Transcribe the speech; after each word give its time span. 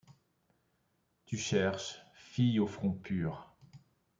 Tu 1.27 1.37
cherches, 1.37 1.99
fille 2.25 2.57
au 2.59 2.65
front 2.65 2.89
pur 2.93 3.53